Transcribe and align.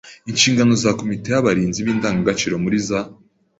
Inshingano 0.31 0.73
za 0.83 0.91
komite 0.99 1.27
y’abarinzi 1.29 1.79
b’indangagaciro 1.85 2.55
muri 2.63 2.77
za 2.87 2.99